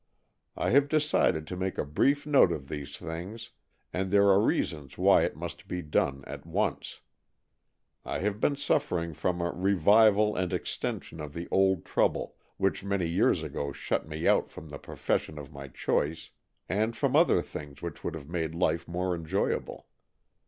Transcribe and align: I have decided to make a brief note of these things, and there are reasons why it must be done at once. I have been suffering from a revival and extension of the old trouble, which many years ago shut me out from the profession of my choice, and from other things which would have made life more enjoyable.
I 0.57 0.71
have 0.71 0.87
decided 0.89 1.45
to 1.45 1.55
make 1.55 1.77
a 1.77 1.85
brief 1.85 2.25
note 2.25 2.51
of 2.51 2.69
these 2.69 2.97
things, 2.97 3.51
and 3.93 4.09
there 4.09 4.29
are 4.29 4.41
reasons 4.41 4.97
why 4.97 5.25
it 5.25 5.35
must 5.35 5.67
be 5.67 5.83
done 5.83 6.23
at 6.25 6.43
once. 6.43 7.01
I 8.03 8.17
have 8.17 8.39
been 8.39 8.55
suffering 8.55 9.13
from 9.13 9.41
a 9.41 9.51
revival 9.51 10.35
and 10.35 10.53
extension 10.53 11.19
of 11.21 11.35
the 11.35 11.47
old 11.51 11.85
trouble, 11.85 12.35
which 12.57 12.83
many 12.83 13.05
years 13.07 13.43
ago 13.43 13.71
shut 13.71 14.07
me 14.07 14.27
out 14.27 14.49
from 14.49 14.69
the 14.69 14.79
profession 14.79 15.37
of 15.37 15.53
my 15.53 15.67
choice, 15.67 16.31
and 16.67 16.97
from 16.97 17.15
other 17.15 17.43
things 17.43 17.83
which 17.83 18.03
would 18.03 18.15
have 18.15 18.27
made 18.27 18.55
life 18.55 18.87
more 18.87 19.13
enjoyable. 19.13 19.85